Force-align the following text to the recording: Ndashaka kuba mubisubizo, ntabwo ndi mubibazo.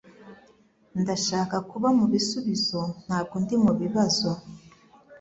Ndashaka 1.01 1.55
kuba 1.69 1.87
mubisubizo, 1.97 2.81
ntabwo 3.05 3.35
ndi 3.43 3.55
mubibazo. 3.63 4.31